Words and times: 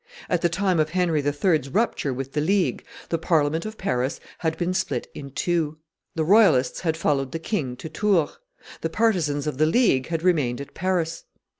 At 0.29 0.41
the 0.41 0.49
time 0.49 0.79
of 0.79 0.89
Henry 0.89 1.23
III.'s 1.23 1.69
rupture 1.69 2.11
with 2.11 2.33
the 2.33 2.41
League, 2.41 2.83
the 3.09 3.19
Parliament 3.19 3.67
of 3.67 3.77
Paris 3.77 4.19
had 4.39 4.57
been 4.57 4.73
split 4.73 5.07
in 5.13 5.29
two; 5.29 5.77
the 6.15 6.23
royalists 6.23 6.79
had 6.79 6.97
followed 6.97 7.33
the 7.33 7.37
king 7.37 7.75
to 7.75 7.87
Tours, 7.87 8.39
the 8.81 8.89
partisans 8.89 9.45
of 9.45 9.59
the 9.59 9.67
League 9.67 10.07
had 10.07 10.23
remained 10.23 10.59
at 10.59 10.73
Paris. 10.73 11.25